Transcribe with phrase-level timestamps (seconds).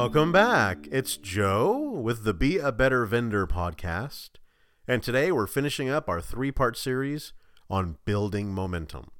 [0.00, 0.88] Welcome back.
[0.90, 4.30] It's Joe with the Be a Better Vendor podcast.
[4.88, 7.34] And today we're finishing up our three part series
[7.68, 9.10] on building momentum.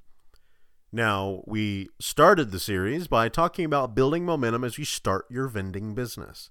[0.91, 5.95] Now, we started the series by talking about building momentum as you start your vending
[5.95, 6.49] business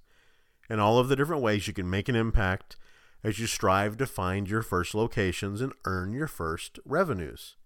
[0.70, 2.76] and all of the different ways you can make an impact
[3.24, 7.56] as you strive to find your first locations and earn your first revenues.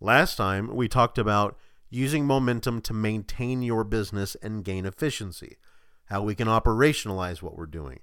[0.00, 1.56] Last time, we talked about
[1.92, 5.58] using momentum to maintain your business and gain efficiency,
[6.06, 8.00] how we can operationalize what we're doing,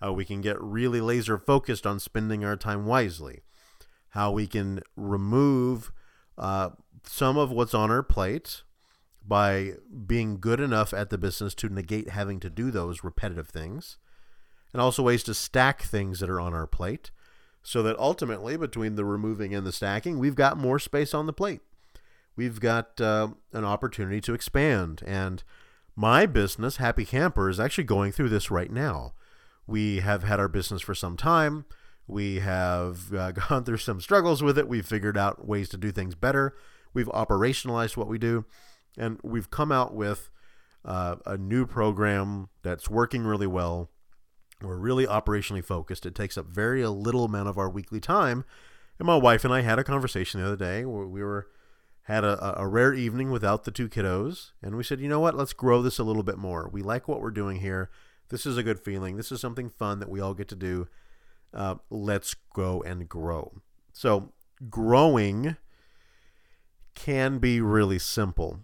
[0.00, 3.42] how we can get really laser focused on spending our time wisely,
[4.10, 5.90] how we can remove
[6.38, 6.70] uh,
[7.04, 8.62] some of what's on our plate
[9.26, 9.72] by
[10.06, 13.98] being good enough at the business to negate having to do those repetitive things,
[14.72, 17.10] and also ways to stack things that are on our plate
[17.64, 21.32] so that ultimately, between the removing and the stacking, we've got more space on the
[21.32, 21.60] plate.
[22.36, 25.02] We've got uh, an opportunity to expand.
[25.06, 25.42] And
[25.94, 29.14] my business, Happy Camper, is actually going through this right now.
[29.66, 31.66] We have had our business for some time.
[32.06, 34.68] We have uh, gone through some struggles with it.
[34.68, 36.54] We've figured out ways to do things better.
[36.94, 38.44] We've operationalized what we do.
[38.98, 40.30] And we've come out with
[40.84, 43.90] uh, a new program that's working really well.
[44.60, 46.06] We're really operationally focused.
[46.06, 48.44] It takes up very little amount of our weekly time.
[48.98, 51.48] And my wife and I had a conversation the other day where we were
[52.06, 55.36] had a, a rare evening without the two kiddos, and we said, you know what,
[55.36, 56.68] let's grow this a little bit more.
[56.68, 57.90] We like what we're doing here.
[58.28, 59.16] This is a good feeling.
[59.16, 60.88] This is something fun that we all get to do.
[61.54, 63.60] Uh, let's go and grow.
[63.92, 64.32] So,
[64.68, 65.56] growing
[66.94, 68.60] can be really simple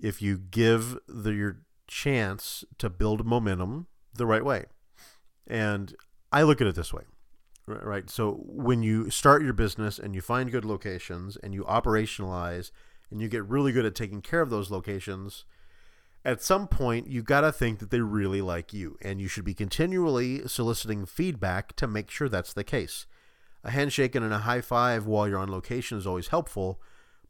[0.00, 4.66] if you give the, your chance to build momentum the right way.
[5.46, 5.94] And
[6.30, 7.02] I look at it this way,
[7.68, 8.08] right?
[8.10, 12.70] So when you start your business and you find good locations and you operationalize
[13.10, 15.44] and you get really good at taking care of those locations,
[16.24, 19.44] at some point you got to think that they really like you and you should
[19.44, 23.06] be continually soliciting feedback to make sure that's the case.
[23.64, 26.80] A handshake and a high five while you're on location is always helpful,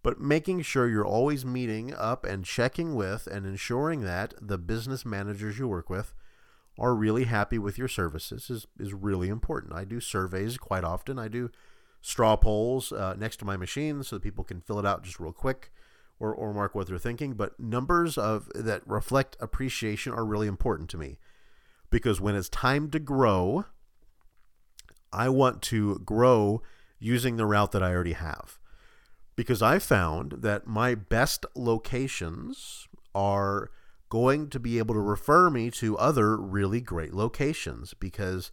[0.02, 5.04] but making sure you're always meeting up and checking with and ensuring that the business
[5.04, 6.14] managers you work with
[6.78, 9.74] are really happy with your services is, is really important.
[9.74, 11.18] I do surveys quite often.
[11.18, 11.50] I do
[12.00, 15.18] straw polls uh, next to my machine so that people can fill it out just
[15.18, 15.72] real quick
[16.20, 17.34] or, or mark what they're thinking.
[17.34, 21.18] But numbers of that reflect appreciation are really important to me
[21.90, 23.64] because when it's time to grow,
[25.12, 26.62] I want to grow
[27.00, 28.58] using the route that I already have.
[29.36, 33.70] Because I found that my best locations are
[34.08, 38.50] going to be able to refer me to other really great locations because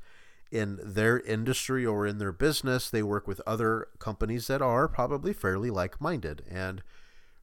[0.52, 5.34] in their industry or in their business, they work with other companies that are probably
[5.34, 6.82] fairly like minded and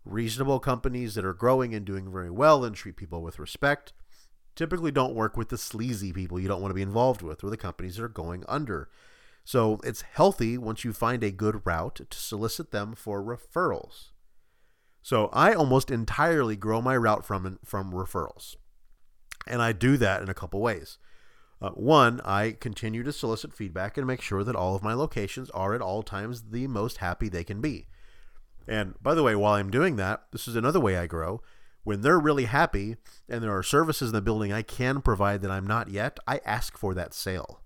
[0.05, 3.93] reasonable companies that are growing and doing very well and treat people with respect.
[4.55, 7.51] Typically, don't work with the sleazy people you don't want to be involved with or
[7.51, 8.89] the companies that are going under.
[9.45, 14.12] So, it's healthy once you find a good route to solicit them for referrals.
[15.03, 18.57] So I almost entirely grow my route from from referrals,
[19.47, 20.99] and I do that in a couple ways.
[21.61, 25.49] Uh, one, I continue to solicit feedback and make sure that all of my locations
[25.51, 27.87] are at all times the most happy they can be.
[28.67, 31.41] And by the way, while I'm doing that, this is another way I grow.
[31.85, 32.97] When they're really happy
[33.29, 36.41] and there are services in the building I can provide that I'm not yet, I
[36.45, 37.61] ask for that sale.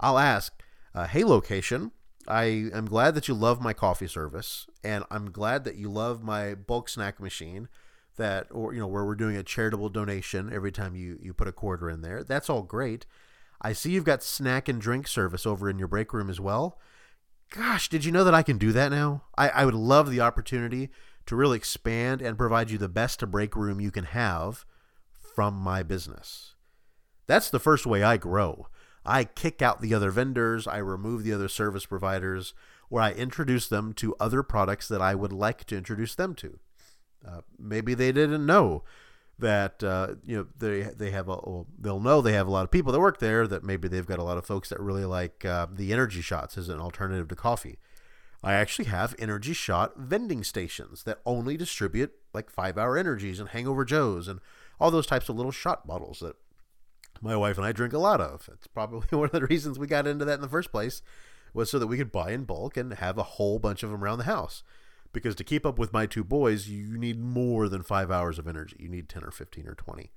[0.00, 0.60] I'll ask,
[0.94, 1.92] uh, hey, location,
[2.28, 6.22] I am glad that you love my coffee service, and I'm glad that you love
[6.22, 7.68] my bulk snack machine.
[8.16, 11.48] That or you know where we're doing a charitable donation every time you you put
[11.48, 12.24] a quarter in there.
[12.24, 13.06] That's all great.
[13.60, 16.78] I see you've got snack and drink service over in your break room as well.
[17.50, 19.22] Gosh, did you know that I can do that now?
[19.36, 20.90] I, I would love the opportunity
[21.26, 24.64] to really expand and provide you the best break room you can have
[25.34, 26.54] from my business.
[27.26, 28.66] That's the first way I grow.
[29.08, 32.52] I kick out the other vendors, I remove the other service providers,
[32.90, 36.58] or I introduce them to other products that I would like to introduce them to.
[37.26, 38.84] Uh, maybe they didn't know
[39.38, 42.64] that uh, you know they they have a well, they'll know they have a lot
[42.64, 45.04] of people that work there that maybe they've got a lot of folks that really
[45.04, 47.78] like uh, the energy shots as an alternative to coffee.
[48.42, 53.48] I actually have energy shot vending stations that only distribute like five hour energies and
[53.48, 54.40] Hangover Joe's and
[54.78, 56.36] all those types of little shot bottles that
[57.20, 58.48] my wife and I drink a lot of.
[58.52, 61.02] It's probably one of the reasons we got into that in the first place
[61.54, 64.02] was so that we could buy in bulk and have a whole bunch of them
[64.02, 64.62] around the house.
[65.12, 68.46] Because to keep up with my two boys, you need more than five hours of
[68.46, 68.76] energy.
[68.78, 70.12] You need 10 or 15 or 20.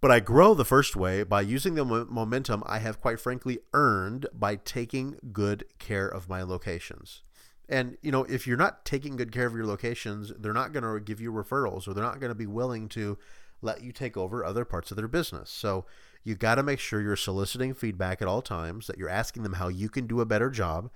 [0.00, 4.26] But I grow the first way by using the momentum I have, quite frankly, earned
[4.32, 7.22] by taking good care of my locations.
[7.68, 10.84] And, you know, if you're not taking good care of your locations, they're not going
[10.84, 13.18] to give you referrals or they're not going to be willing to
[13.60, 15.50] let you take over other parts of their business.
[15.50, 15.84] So
[16.24, 19.54] you got to make sure you're soliciting feedback at all times, that you're asking them
[19.54, 20.90] how you can do a better job.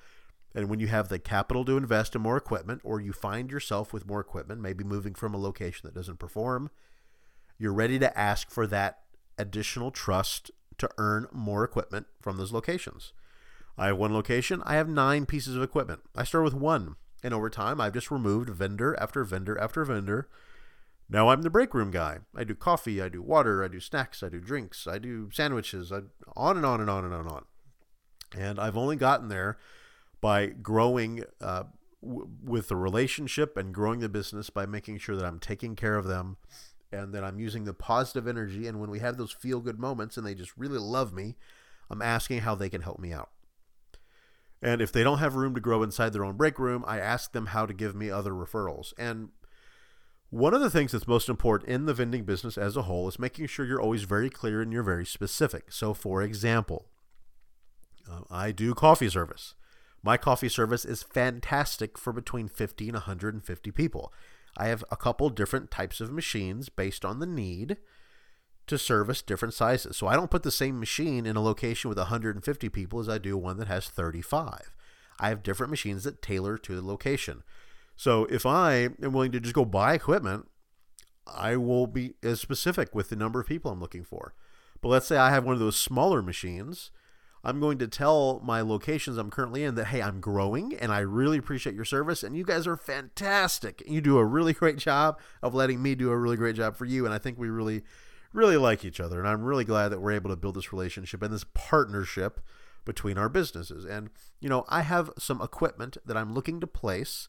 [0.55, 3.93] And when you have the capital to invest in more equipment, or you find yourself
[3.93, 6.70] with more equipment, maybe moving from a location that doesn't perform,
[7.59, 9.00] you're ready to ask for that
[9.38, 13.12] additional trust to earn more equipment from those locations.
[13.79, 16.00] I have one location, I have nine pieces of equipment.
[16.15, 20.29] I start with one, and over time, I've just removed vendor after vendor after vendor.
[21.09, 22.19] Now I'm the break room guy.
[22.35, 25.93] I do coffee, I do water, I do snacks, I do drinks, I do sandwiches,
[25.93, 26.01] I,
[26.35, 27.45] on and on and on and on and on.
[28.37, 29.59] And I've only gotten there
[30.21, 31.65] by growing uh,
[32.03, 35.97] w- with the relationship and growing the business by making sure that I'm taking care
[35.97, 36.39] of them
[36.91, 38.67] and that I'm using the positive energy.
[38.67, 41.37] And when we have those feel good moments and they just really love me,
[41.91, 43.31] I'm asking how they can help me out.
[44.63, 47.33] And if they don't have room to grow inside their own break room, I ask
[47.33, 48.93] them how to give me other referrals.
[48.97, 49.31] And
[50.32, 53.19] one of the things that's most important in the vending business as a whole is
[53.19, 55.70] making sure you're always very clear and you're very specific.
[55.70, 56.87] So, for example,
[58.11, 59.55] uh, I do coffee service.
[60.02, 64.11] My coffee service is fantastic for between 50 and 150 people.
[64.56, 67.76] I have a couple different types of machines based on the need
[68.69, 69.99] to service different sizes.
[69.99, 73.19] So I don't put the same machine in a location with 150 people as I
[73.19, 74.75] do one that has 35.
[75.20, 77.43] I have different machines that tailor to the location.
[77.97, 80.49] So if I am willing to just go buy equipment,
[81.27, 84.35] I will be as specific with the number of people I'm looking for.
[84.81, 86.91] But let's say I have one of those smaller machines
[87.44, 91.00] I'm going to tell my locations I'm currently in that, hey, I'm growing and I
[91.00, 93.83] really appreciate your service and you guys are fantastic.
[93.87, 96.85] You do a really great job of letting me do a really great job for
[96.85, 97.05] you.
[97.05, 97.83] And I think we really,
[98.33, 99.19] really like each other.
[99.19, 102.41] And I'm really glad that we're able to build this relationship and this partnership
[102.85, 103.85] between our businesses.
[103.85, 104.11] And,
[104.41, 107.29] you know, I have some equipment that I'm looking to place.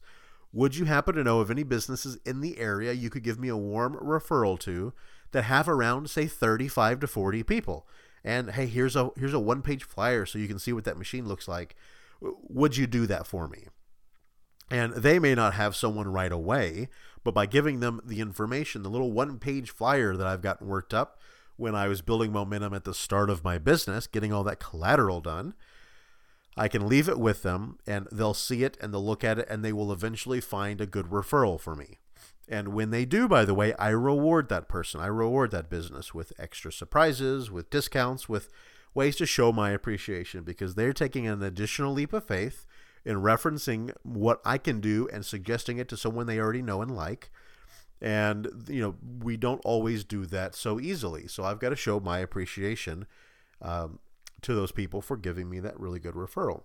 [0.54, 3.48] Would you happen to know of any businesses in the area you could give me
[3.48, 4.94] a warm referral to
[5.32, 7.86] that have around, say, 35 to 40 people?
[8.24, 10.96] and hey, here's a here's a one page flyer so you can see what that
[10.96, 11.76] machine looks like.
[12.20, 13.66] Would you do that for me?
[14.70, 16.88] And they may not have someone right away,
[17.22, 20.94] but by giving them the information, the little one page flyer that I've gotten worked
[20.94, 21.20] up
[21.56, 25.20] when I was building momentum at the start of my business, getting all that collateral
[25.20, 25.52] done,
[26.56, 29.48] I can leave it with them and they'll see it and they'll look at it
[29.48, 31.98] and they will eventually find a good referral for me.
[32.48, 35.00] And when they do, by the way, I reward that person.
[35.00, 38.50] I reward that business with extra surprises, with discounts, with
[38.92, 42.66] ways to show my appreciation because they're taking an additional leap of faith
[43.04, 46.94] in referencing what I can do and suggesting it to someone they already know and
[46.94, 47.30] like.
[48.00, 51.26] And, you know, we don't always do that so easily.
[51.26, 53.06] So I've got to show my appreciation
[53.62, 53.98] um,
[54.44, 56.62] to those people for giving me that really good referral.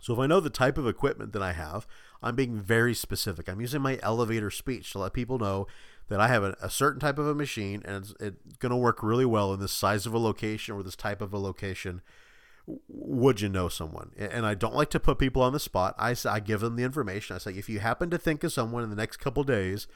[0.00, 1.86] So if I know the type of equipment that I have,
[2.22, 3.48] I'm being very specific.
[3.48, 5.66] I'm using my elevator speech to let people know
[6.08, 8.76] that I have a, a certain type of a machine and it's, it's going to
[8.76, 12.00] work really well in this size of a location or this type of a location.
[12.88, 14.12] Would you know someone?
[14.16, 15.94] And I don't like to put people on the spot.
[15.98, 17.34] I, I give them the information.
[17.34, 19.86] I say, if you happen to think of someone in the next couple days,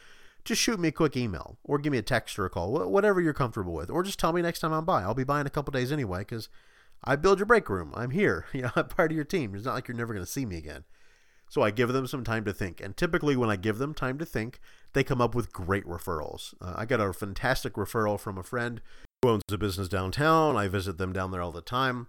[0.45, 3.21] just shoot me a quick email or give me a text or a call, whatever
[3.21, 5.03] you're comfortable with, or just tell me next time I'm by.
[5.03, 6.49] I'll be by in a couple days anyway because
[7.05, 7.93] I build your break room.
[7.95, 8.47] I'm here.
[8.53, 9.55] You know, I'm part of your team.
[9.55, 10.85] It's not like you're never going to see me again.
[11.49, 12.81] So I give them some time to think.
[12.81, 14.59] And typically, when I give them time to think,
[14.95, 16.55] they come up with great referrals.
[16.61, 18.81] Uh, I got a fantastic referral from a friend
[19.23, 20.57] who owns a business downtown.
[20.57, 22.09] I visit them down there all the time.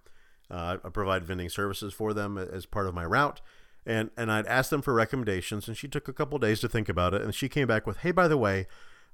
[0.50, 3.42] Uh, I provide vending services for them as part of my route.
[3.86, 6.88] And, and I'd ask them for recommendations, and she took a couple days to think
[6.88, 7.22] about it.
[7.22, 8.68] And she came back with, hey, by the way,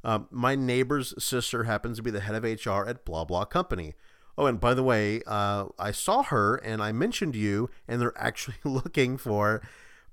[0.04, 3.96] um, my neighbor's sister happens to be the head of HR at blah blah company.
[4.38, 8.18] Oh, and by the way, uh, I saw her and I mentioned you, and they're
[8.18, 9.62] actually looking for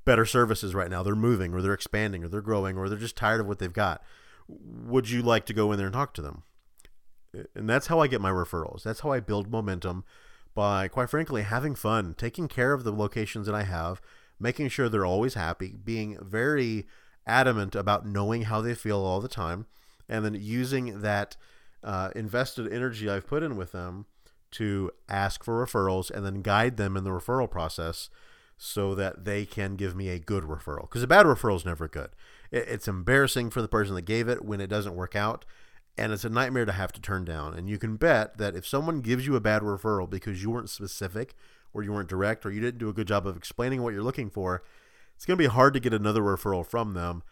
[0.05, 1.03] better services right now.
[1.03, 3.73] They're moving, or they're expanding, or they're growing, or they're just tired of what they've
[3.73, 4.03] got.
[4.49, 6.43] Would you like to go in there and talk to them?
[7.55, 8.83] And that's how I get my referrals.
[8.83, 10.05] That's how I build momentum
[10.55, 14.01] by, quite frankly, having fun, taking care of the locations that I have,
[14.41, 16.87] making sure they're always happy, being very
[17.27, 19.67] adamant about knowing how they feel all the time,
[20.09, 21.37] and then using that
[21.87, 24.07] uh, invested energy I've put in with them
[24.53, 28.11] to ask for referrals and then guide them in the referral process
[28.59, 30.83] so that they can give me a good referral.
[30.83, 32.11] Because a bad referral is never good.
[32.51, 35.45] It's embarrassing for the person that gave it when it doesn't work out,
[35.97, 37.55] and it's a nightmare to have to turn down.
[37.55, 40.71] And you can bet that if someone gives you a bad referral because you weren't
[40.71, 41.35] specific
[41.73, 44.03] or you weren't direct or you didn't do a good job of explaining what you're
[44.03, 44.65] looking for,
[45.15, 47.23] it's going to be hard to get another referral from them.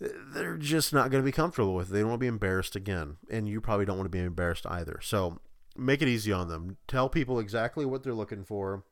[0.00, 1.92] They're just not going to be comfortable with it.
[1.92, 3.16] They don't want to be embarrassed again.
[3.30, 5.00] And you probably don't want to be embarrassed either.
[5.02, 5.40] So
[5.76, 6.76] make it easy on them.
[6.86, 8.84] Tell people exactly what they're looking for.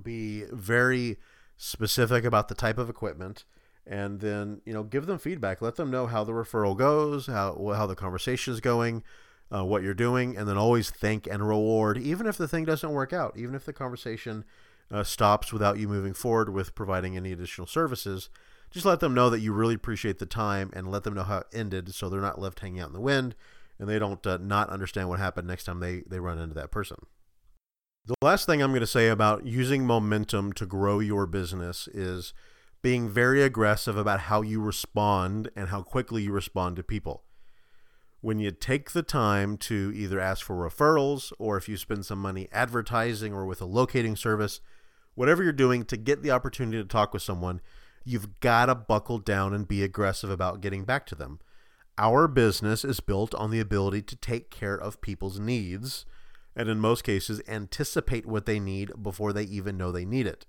[0.00, 1.18] Be very
[1.56, 3.44] specific about the type of equipment
[3.86, 7.72] and then you know give them feedback let them know how the referral goes how
[7.76, 9.02] how the conversation is going
[9.54, 12.92] uh, what you're doing and then always thank and reward even if the thing doesn't
[12.92, 14.44] work out even if the conversation
[14.90, 18.28] uh, stops without you moving forward with providing any additional services
[18.72, 21.38] just let them know that you really appreciate the time and let them know how
[21.38, 23.34] it ended so they're not left hanging out in the wind
[23.78, 26.70] and they don't uh, not understand what happened next time they, they run into that
[26.70, 26.96] person
[28.06, 32.34] the last thing i'm going to say about using momentum to grow your business is
[32.82, 37.22] being very aggressive about how you respond and how quickly you respond to people.
[38.20, 42.18] When you take the time to either ask for referrals or if you spend some
[42.18, 44.60] money advertising or with a locating service,
[45.14, 47.60] whatever you're doing to get the opportunity to talk with someone,
[48.04, 51.40] you've got to buckle down and be aggressive about getting back to them.
[51.98, 56.06] Our business is built on the ability to take care of people's needs
[56.56, 60.46] and, in most cases, anticipate what they need before they even know they need it.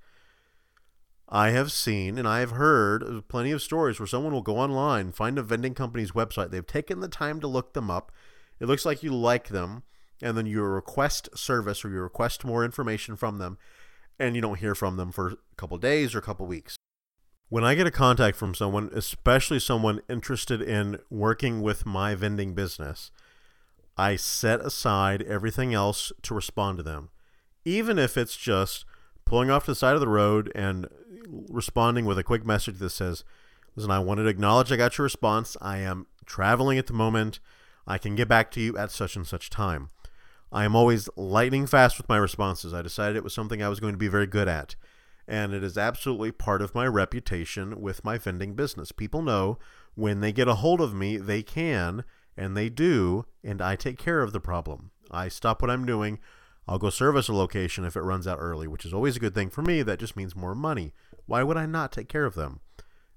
[1.29, 5.11] I have seen and I have heard plenty of stories where someone will go online,
[5.11, 6.51] find a vending company's website.
[6.51, 8.11] They've taken the time to look them up.
[8.59, 9.83] It looks like you like them,
[10.21, 13.57] and then you request service or you request more information from them,
[14.19, 16.77] and you don't hear from them for a couple days or a couple weeks.
[17.49, 22.53] When I get a contact from someone, especially someone interested in working with my vending
[22.53, 23.11] business,
[23.97, 27.09] I set aside everything else to respond to them.
[27.63, 28.85] Even if it's just
[29.25, 30.87] pulling off to the side of the road and
[31.27, 33.23] responding with a quick message that says,
[33.75, 35.57] Listen, I wanted to acknowledge I got your response.
[35.61, 37.39] I am traveling at the moment.
[37.87, 39.89] I can get back to you at such and such time.
[40.51, 42.73] I am always lightning fast with my responses.
[42.73, 44.75] I decided it was something I was going to be very good at.
[45.27, 48.91] And it is absolutely part of my reputation with my vending business.
[48.91, 49.57] People know
[49.95, 52.03] when they get a hold of me, they can,
[52.35, 54.91] and they do, and I take care of the problem.
[55.11, 56.19] I stop what I'm doing.
[56.67, 59.35] I'll go service a location if it runs out early, which is always a good
[59.35, 59.81] thing for me.
[59.81, 60.93] That just means more money.
[61.25, 62.61] Why would I not take care of them?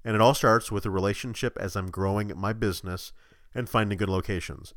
[0.05, 3.11] And it all starts with a relationship as I'm growing my business
[3.53, 4.73] and finding good locations.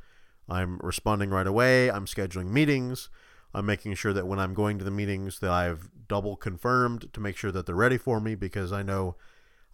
[0.48, 1.90] I'm responding right away.
[1.90, 3.08] I'm scheduling meetings.
[3.52, 7.20] I'm making sure that when I'm going to the meetings that I've double confirmed to
[7.20, 9.16] make sure that they're ready for me because I know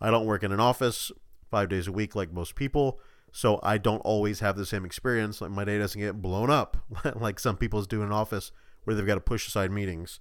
[0.00, 1.12] I don't work in an office
[1.50, 2.98] 5 days a week like most people.
[3.32, 5.40] So I don't always have the same experience.
[5.40, 6.78] Like my day doesn't get blown up
[7.14, 8.50] like some people's do in an office
[8.84, 10.20] where they've got to push aside meetings.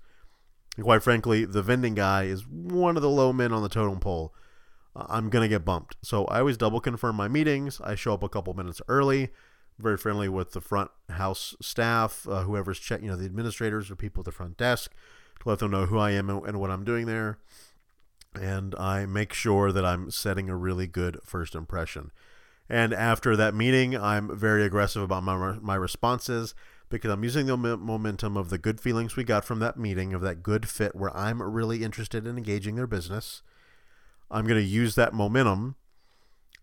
[0.76, 4.00] And quite frankly, the vending guy is one of the low men on the totem
[4.00, 4.34] pole.
[4.96, 5.98] I'm going to get bumped.
[6.02, 7.80] So I always double confirm my meetings.
[7.82, 9.30] I show up a couple minutes early,
[9.78, 13.96] very friendly with the front house staff, uh, whoever's check, you know, the administrators or
[13.96, 14.92] people at the front desk
[15.42, 17.38] to let them know who I am and what I'm doing there.
[18.34, 22.12] And I make sure that I'm setting a really good first impression.
[22.70, 26.56] And after that meeting, I'm very aggressive about my, my responses
[26.90, 30.22] because I'm using the momentum of the good feelings we got from that meeting, of
[30.22, 33.42] that good fit where I'm really interested in engaging their business.
[34.30, 35.76] I'm going to use that momentum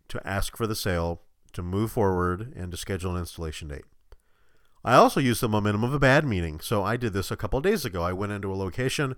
[0.08, 3.84] to ask for the sale, to move forward, and to schedule an installation date.
[4.84, 6.60] I also use the momentum of a bad meeting.
[6.60, 8.02] So I did this a couple days ago.
[8.02, 9.14] I went into a location.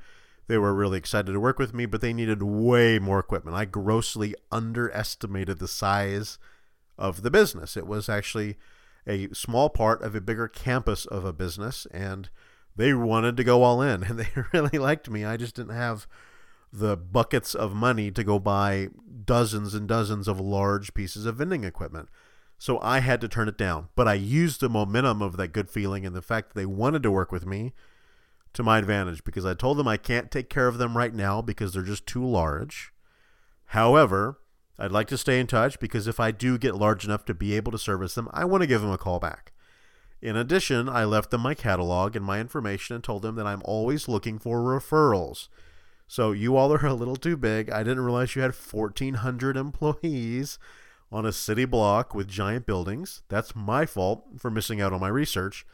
[0.46, 3.56] They were really excited to work with me, but they needed way more equipment.
[3.56, 6.38] I grossly underestimated the size
[6.98, 7.76] of the business.
[7.76, 8.56] It was actually
[9.06, 12.28] a small part of a bigger campus of a business, and
[12.76, 15.24] they wanted to go all in, and they really liked me.
[15.24, 16.06] I just didn't have
[16.74, 18.88] the buckets of money to go buy
[19.24, 22.08] dozens and dozens of large pieces of vending equipment.
[22.58, 23.88] So I had to turn it down.
[23.94, 27.04] But I used the momentum of that good feeling and the fact that they wanted
[27.04, 27.74] to work with me
[28.54, 31.40] to my advantage because I told them I can't take care of them right now
[31.40, 32.92] because they're just too large.
[33.66, 34.40] However,
[34.76, 37.54] I'd like to stay in touch because if I do get large enough to be
[37.54, 39.52] able to service them, I want to give them a call back.
[40.20, 43.62] In addition, I left them my catalog and my information and told them that I'm
[43.64, 45.48] always looking for referrals.
[46.06, 47.70] So you all are a little too big.
[47.70, 50.58] I didn't realize you had 1,400 employees
[51.10, 53.22] on a city block with giant buildings.
[53.28, 55.66] That's my fault for missing out on my research.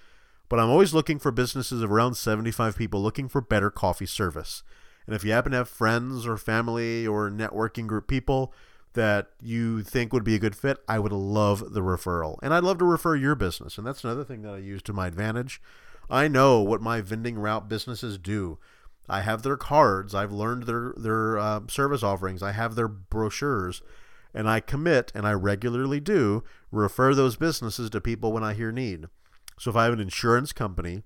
[0.48, 4.62] But I'm always looking for businesses of around 75 people looking for better coffee service.
[5.06, 8.52] And if you happen to have friends or family or networking group people
[8.92, 12.38] that you think would be a good fit, I would love the referral.
[12.42, 13.78] And I'd love to refer your business.
[13.78, 15.62] And that's another thing that I use to my advantage.
[16.08, 18.58] I know what my vending route businesses do.
[19.10, 20.14] I have their cards.
[20.14, 22.42] I've learned their their uh, service offerings.
[22.42, 23.82] I have their brochures,
[24.32, 28.72] and I commit and I regularly do refer those businesses to people when I hear
[28.72, 29.06] need.
[29.58, 31.02] So if I have an insurance company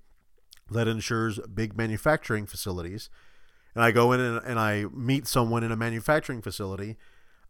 [0.71, 3.09] that insures big manufacturing facilities,
[3.73, 6.97] and I go in and, and I meet someone in a manufacturing facility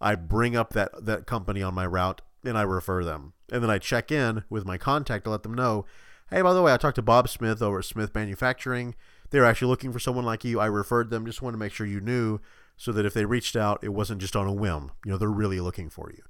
[0.01, 3.33] I bring up that that company on my route and I refer them.
[3.51, 5.85] And then I check in with my contact to let them know,
[6.29, 8.95] hey, by the way, I talked to Bob Smith over at Smith Manufacturing.
[9.35, 10.61] They're actually looking for someone like you.
[10.61, 11.25] I referred them.
[11.25, 12.39] Just want to make sure you knew
[12.77, 14.91] so that if they reached out, it wasn't just on a whim.
[15.03, 16.23] You know, they're really looking for you.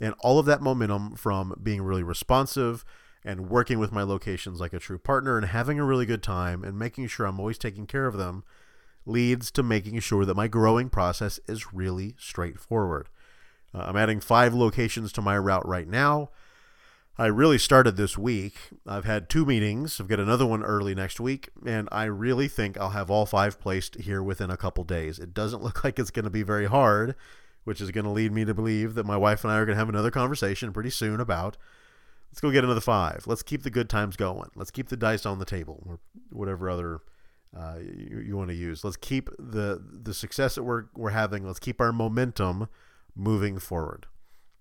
[0.00, 2.84] And all of that momentum from being really responsive
[3.24, 6.62] and working with my locations like a true partner and having a really good time
[6.62, 8.44] and making sure I'm always taking care of them
[9.04, 13.08] leads to making sure that my growing process is really straightforward.
[13.74, 16.30] Uh, I'm adding five locations to my route right now.
[17.16, 18.56] I really started this week.
[18.86, 20.00] I've had two meetings.
[20.00, 23.60] I've got another one early next week, and I really think I'll have all five
[23.60, 25.20] placed here within a couple days.
[25.20, 27.14] It doesn't look like it's going to be very hard,
[27.62, 29.76] which is going to lead me to believe that my wife and I are going
[29.76, 31.56] to have another conversation pretty soon about
[32.32, 33.28] let's go get another five.
[33.28, 34.50] Let's keep the good times going.
[34.56, 37.00] Let's keep the dice on the table, or whatever other
[37.56, 38.82] uh, you, you want to use.
[38.82, 41.46] Let's keep the the success that we're we're having.
[41.46, 42.68] Let's keep our momentum
[43.14, 44.06] moving forward.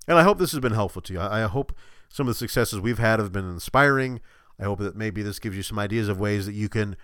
[0.08, 1.20] And I hope this has been helpful to you.
[1.20, 1.74] I, I hope
[2.14, 4.22] some of the successes we've had have been inspiring.
[4.60, 6.96] I hope that maybe this gives you some ideas of ways that you can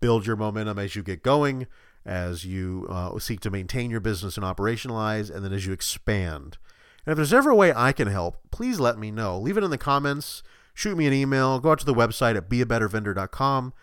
[0.00, 1.66] build your momentum as you get going,
[2.06, 6.56] as you uh, seek to maintain your business and operationalize, and then as you expand.
[7.04, 9.38] And if there's ever a way I can help, please let me know.
[9.38, 10.42] Leave it in the comments,
[10.72, 13.74] shoot me an email, go out to the website at beabettervendor.com,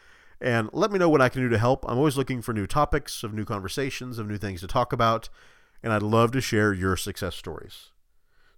[0.41, 1.85] and let me know what I can do to help.
[1.87, 5.29] I'm always looking for new topics, of new conversations, of new things to talk about,
[5.83, 7.91] and I'd love to share your success stories.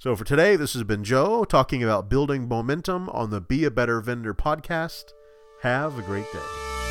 [0.03, 3.71] So for today, this has been Joe talking about building momentum on the Be a
[3.71, 5.13] Better Vendor podcast.
[5.61, 6.82] Have a great day.